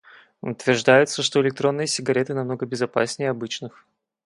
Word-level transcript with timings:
Утверждается, 0.41 1.21
что 1.21 1.43
электронные 1.43 1.85
сигареты 1.85 2.33
намного 2.33 2.65
безопасней 2.65 3.29
обычных 3.29 3.85